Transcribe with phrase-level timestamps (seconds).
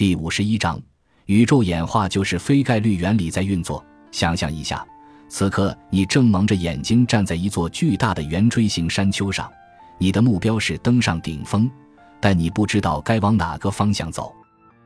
[0.00, 0.80] 第五十一章，
[1.26, 3.84] 宇宙演化就是非概率原理在运作。
[4.10, 4.82] 想象一下，
[5.28, 9.52] 此刻你正蒙着眼睛站在一座巨大的圆锥形山丘上，
[9.98, 11.70] 你的目标是登上顶峰，
[12.18, 14.34] 但你不知道该往哪个方向走。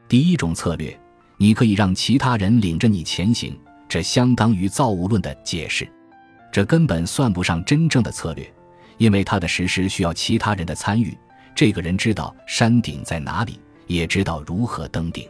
[0.08, 0.98] 第一种策略，
[1.36, 3.56] 你可以让其他人领着你前行，
[3.88, 5.88] 这相当于造物论的解释。
[6.50, 8.52] 这根本算不上真正的策略，
[8.98, 11.16] 因为它的实施需要其他人的参与。
[11.54, 13.60] 这个人知道山顶在哪里。
[13.86, 15.28] 也知道如何登顶。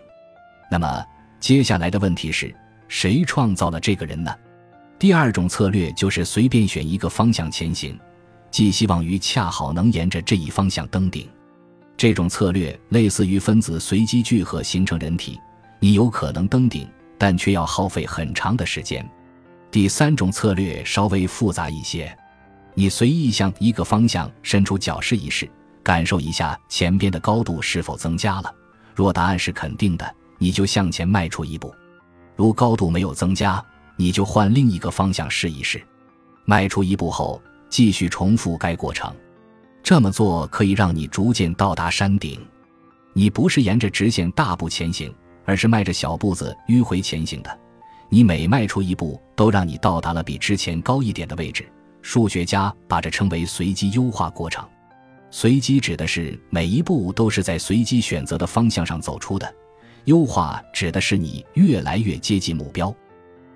[0.70, 1.04] 那么，
[1.40, 2.54] 接下来的问题是
[2.88, 4.34] 谁创造了这个人呢？
[4.98, 7.98] 第二种策略就是随便选一个方向前行，
[8.50, 11.28] 寄希望于恰好能沿着这一方向登顶。
[11.96, 15.38] 这种策略类似于分子随机聚合形成人体，
[15.78, 19.08] 你有可能登顶，但却要耗费很长的时间。
[19.70, 22.16] 第三种策略稍微复杂一些，
[22.74, 25.48] 你随意向一个方向伸出脚试一试。
[25.84, 28.52] 感受一下前边的高度是否增加了。
[28.94, 31.68] 若答案是肯定的，你就向前迈出一步；
[32.34, 33.64] 如高度没有增加，
[33.96, 35.80] 你就换另一个方向试一试。
[36.46, 39.14] 迈出一步后，继续重复该过程。
[39.82, 42.40] 这么做可以让你逐渐到达山顶。
[43.12, 47.58] 你不是沿着直线大步前行，而是迈着小步子迂回前行的。
[48.08, 51.68] 你每迈出一步，都让你到达了比之前高一点的位置。
[52.00, 54.66] 数学家把这称为随机优化过程。
[55.36, 59.52] 随机指的是每一步都是在随机选择的方向上走出的，
[60.04, 62.94] 优化指的是你越来越接近目标。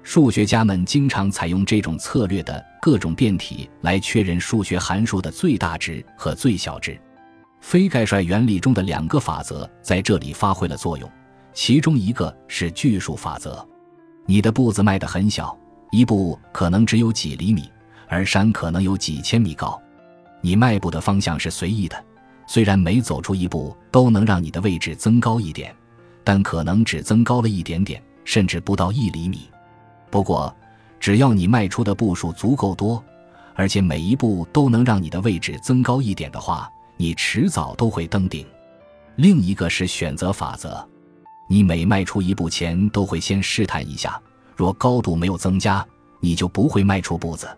[0.02, 7.00] 数学家们经常采用这种策略的各种变体来确认数学函数的最大值和最小值。
[7.60, 11.08] 非概率原理中的两个法则在这里发挥了作用，
[11.54, 13.64] 其中一个是巨数法则。
[14.26, 15.56] 你的步子迈得很小，
[15.92, 17.70] 一步可能只有几厘米，
[18.08, 19.80] 而山可能有几千米高。
[20.40, 22.04] 你迈步的方向是随意的，
[22.46, 25.74] 虽然每走出一步都能让你的位置增高一点，
[26.22, 29.50] 但可能只增高了一点点，甚至不到一厘米。
[30.10, 30.54] 不过，
[31.00, 33.02] 只要你迈出的步数足够多，
[33.54, 38.46] 而且每一步都能让你的位置增高一点的话，你迟早都会登顶。
[39.16, 40.86] 另一个是选择法则，
[41.48, 44.20] 你每迈出一步前都会先试探一下，
[44.56, 45.84] 若高度没有增加，
[46.20, 47.48] 你就不会迈出步子。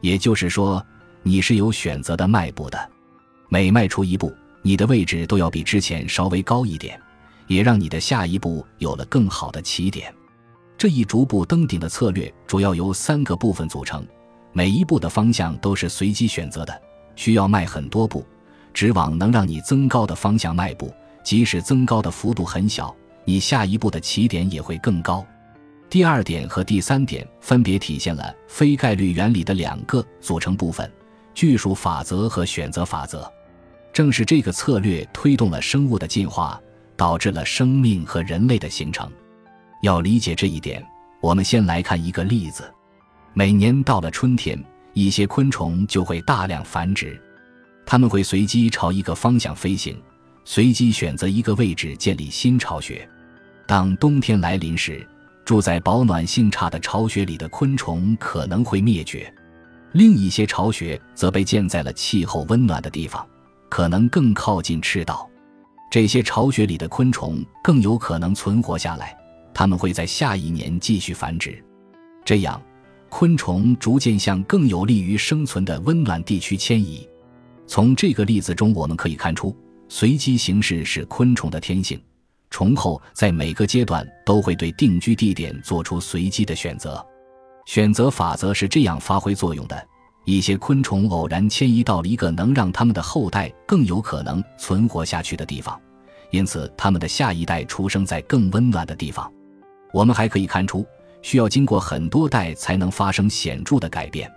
[0.00, 0.80] 也就是说。
[1.24, 2.90] 你是有选择的迈步的，
[3.48, 7.00] 每迈出一步，你的位置都要比之前稍微高一点，
[7.46, 10.12] 也让你的下一步有了更好的起点。
[10.76, 14.04] 这一逐步登顶的策略主要由三个部分组成，
[14.52, 16.82] 每一步的方向都是随机选择的，
[17.14, 18.26] 需要迈很多步，
[18.74, 22.92] 只往能让你增高的方向迈步，即使增高的幅度很小，
[23.24, 25.24] 你下一步的起点也会更高。
[25.88, 30.90] 第二点和第三点分别体现了非概率原理的两个组成部分。
[31.34, 33.30] 巨数法则和选择法则，
[33.92, 36.60] 正是这个策略推动了生物的进化，
[36.96, 39.10] 导致了生命和人类的形成。
[39.82, 40.84] 要理解这一点，
[41.20, 42.72] 我们先来看一个例子：
[43.34, 44.62] 每年到了春天，
[44.92, 47.20] 一些昆虫就会大量繁殖，
[47.84, 50.00] 它们会随机朝一个方向飞行，
[50.44, 53.08] 随机选择一个位置建立新巢穴。
[53.66, 55.06] 当冬天来临时，
[55.44, 59.32] 住在保暖性差的巢穴里的昆虫可能会灭绝。
[59.92, 63.26] 另一些巢穴则被建在了气候温暖的地方，
[63.68, 65.28] 可能更靠近赤道。
[65.90, 69.14] 这些巢穴里的昆虫更有可能存活下来，
[69.52, 71.62] 它们会在下一年继续繁殖。
[72.24, 72.60] 这样，
[73.10, 77.06] 昆虫逐渐向更有利于生存的温暖地区迁移。
[77.66, 79.54] 从这个例子中，我们可以看出，
[79.88, 82.00] 随机形式是昆虫的天性。
[82.48, 87.04] 虫后在每个阶段都会对定居地点做出随机的选择。
[87.64, 89.88] 选择法则是这样发挥作用的：
[90.24, 95.80] 一些昆虫偶然迁移到了一个能让它们的后代更有可能存活下去的地方，
[96.30, 99.30] 因此它们的下一代出生在更温暖的地方。
[99.92, 100.86] 我们还可以看出，
[101.22, 104.30] 需要经过很多代才能发生显著的改变。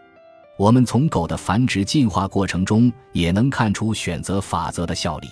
[0.57, 5.27] 我们从狗的繁殖进化过程中也能看出选择法则的效力。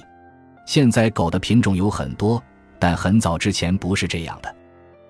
[0.65, 2.41] 现在狗的品种有很多，
[2.79, 4.53] 但很早之前不是这样的。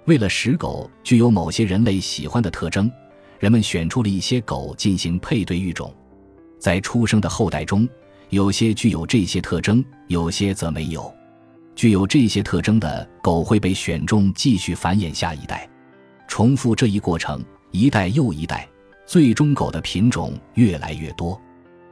[0.06, 2.92] 为了使狗具有某些人类喜欢的特征，
[3.40, 5.94] 人们选出了一些狗进行配对育种。
[6.60, 7.88] 在出生的后代中，
[8.30, 11.14] 有些具有这些特征，有些则没有。
[11.74, 15.68] 具有这些特征的狗会被选中继续繁衍下一代，
[16.28, 18.68] 重复这一过程一代又一代，
[19.06, 21.40] 最终狗的品种越来越多。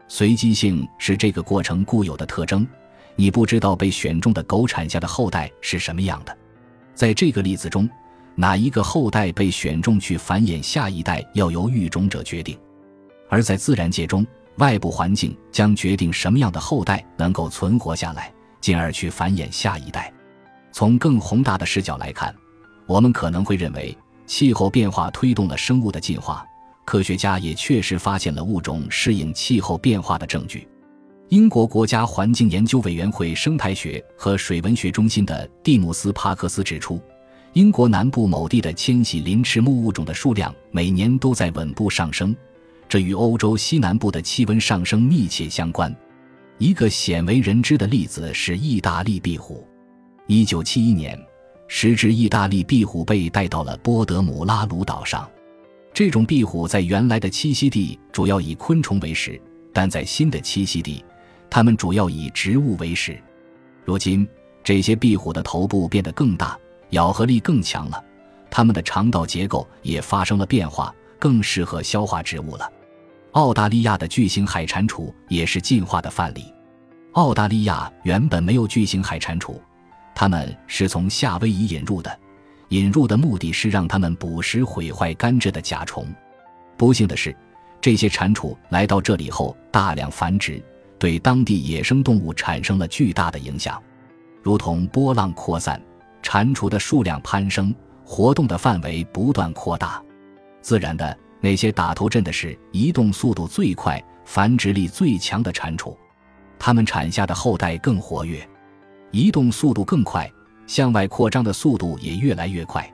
[0.10, 2.68] 随机性是这个过程固有的特征，
[3.16, 6.38] 你不知道被选中的狗产下的后代是什么样的。
[6.94, 7.90] 在这个例子中。
[8.36, 12.56] 哪一个后代被选中去繁衍下一代，要由育种者决定；
[13.30, 14.26] 而在自然界中，
[14.58, 20.12] 外部环境将决定什么样的后代能够存活下来，进而去繁衍下一代。
[20.72, 22.34] 从更宏大的视角来看，
[22.88, 23.96] 我们可能会认为
[24.26, 26.46] 气候变化推动了生物的进化。
[26.84, 30.68] 科学家也确实发现了物种适应气候变化的证据。
[31.30, 37.00] 英国国家环境研究委员会生态学和水文学中心的蒂姆斯·帕克斯指出，
[37.54, 42.34] 英国南部某地的迁徙林翅目物种的数量每年都在稳步上升，
[42.88, 45.94] 这与欧洲西南部的气温上升密切相关。
[46.58, 49.68] 一个鲜为人知的例子是意大利壁虎。
[50.28, 51.20] 一九七一年，
[51.68, 55.30] 十只意大利壁虎被带到了波德姆拉鲁岛上。
[55.94, 59.38] 这种壁虎在原来的栖息地主要以昆虫为食，
[59.74, 61.04] 但在新的栖息地，
[61.50, 63.22] 它们主要以植物为食。
[63.84, 64.26] 如今，
[64.64, 66.58] 这些壁虎的头部变得更大，
[66.92, 68.04] 咬合力更强了，
[68.50, 72.72] 它们的肠道结构也发生了变化，更适合消化植物了。
[73.32, 76.54] 澳大利亚的巨型海蟾蜍也是进化的范例。
[77.14, 79.56] 澳大利亚原本没有巨型海蟾蜍，
[80.16, 82.20] 它们是从夏威夷引入的。
[82.70, 86.08] 引入的目的是让它们捕食毁坏甘蔗的甲虫。
[86.78, 87.36] 不幸的是，
[87.82, 90.64] 这些蟾蜍来到这里后大量繁殖，
[90.98, 93.82] 对当地野生动物产生了巨大的影响。
[94.42, 95.82] 如同波浪扩散，
[96.32, 97.76] 蟾蜍的数量攀升，
[98.06, 100.02] 活动的范围不断扩大。
[100.62, 105.94] 自然的，那些打头阵的是移动速度最快、繁殖力最强的蟾蜍，
[106.58, 108.48] 它们产下的后代更活跃，
[109.12, 110.32] 移动速度更快。
[110.68, 112.90] 向外扩张的速度也越来越快，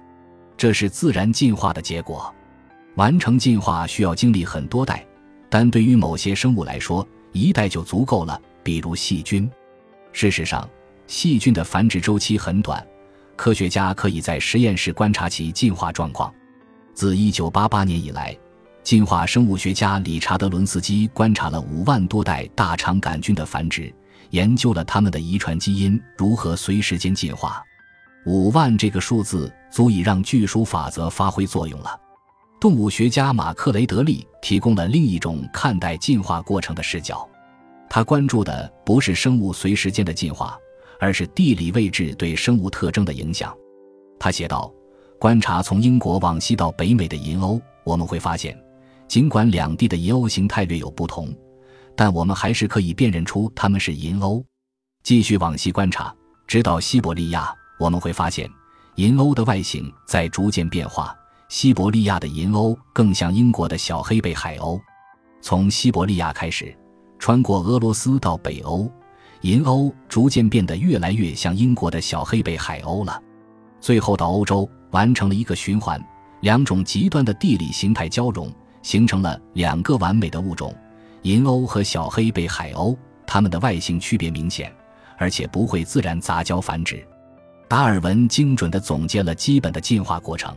[0.58, 2.34] 这是自然进化的结果。
[2.96, 5.06] 完成进化需要经历很多代，
[5.48, 8.42] 但对于某些生物来说，一代就足够了。
[8.64, 9.48] 比如细菌。
[10.12, 10.68] 事实上，
[11.06, 12.84] 细菌的繁殖周期很短，
[13.38, 16.34] 科学家可以在实验室观察其进化状况。
[16.94, 18.38] 自1988年以来，
[18.84, 23.94] 进化生物学家理查德·伦斯基观察了五万多代大肠杆菌的繁殖。
[24.32, 27.64] 研究了它们的遗传基因如何随时间进化，
[28.26, 31.98] 五万这个数字足以让巨数法则发挥作用了。
[32.60, 37.26] 动物学家马克雷德利提供了另一种看待进化过程的视角，
[37.90, 40.60] 他关注的不是生物随时间的进化，
[41.00, 43.56] 而是地理位置对生物特征的影响。
[44.20, 44.74] 他写道
[45.20, 48.58] ：“观察从英国往西到北美的银鸥，我们会发现，
[49.08, 51.34] 尽管两地的银鸥形态略有不同。”
[52.00, 54.44] 但我们还是可以辨认出它们是银鸥。
[55.02, 56.16] 继续往西观察，
[56.46, 58.48] 直到西伯利亚，我们会发现
[58.98, 61.16] 银鸥的外形在逐渐变化。
[61.50, 64.80] 西伯利亚的银鸥更像英国的小黑背海鸥。
[65.42, 66.78] 从西伯利亚开始，
[67.18, 68.88] 穿过俄罗斯到北欧，
[69.42, 73.22] 银鸥逐渐变得越来越像英国的小黑背海鸥了。
[73.80, 76.04] 最后到欧洲，完成了一个循环，
[76.42, 78.52] 两种极端的地理形态交融，
[78.82, 80.74] 形成了两个完美的物种。
[81.22, 84.74] 银鸥和小黑背海鸥，它们的外形区别明显，
[85.18, 87.06] 而且不会自然杂交繁殖。
[87.68, 90.56] 达尔文精准地总结了基本的进化过程。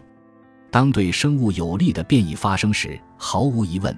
[0.70, 3.96] 当对生物有利的变异发生时，毫无疑问，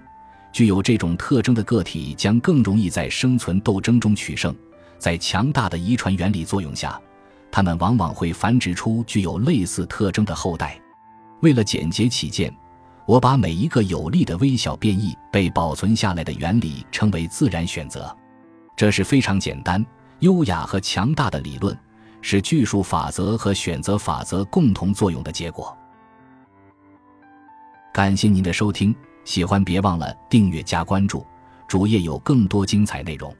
[0.52, 4.55] 具有这种特征的个体将更容易在生存斗争中取胜。
[5.03, 7.01] 在强大的遗传原理作用下，
[7.51, 10.81] 它们往往会繁殖出具有类似特征的后代。
[11.41, 12.55] 为了简洁起见。
[13.05, 18.17] 我把每一个有利的微小变异被保存下来的原理称为自然选择，
[18.77, 19.85] 这是非常简单、
[20.21, 21.77] 优雅和强大的理论，
[22.21, 25.77] 是巨数法则和选择法则共同作用的结果。
[27.93, 28.94] 感谢您的收听，
[29.25, 31.27] 喜欢别忘了订阅加关注，
[31.67, 33.35] 主页有更多精彩内容。